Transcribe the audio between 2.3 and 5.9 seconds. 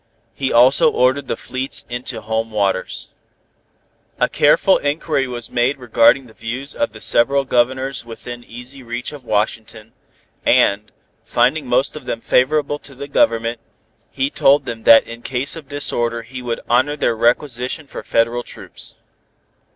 waters. A careful inquiry was made